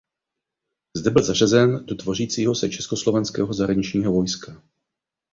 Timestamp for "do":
1.85-1.95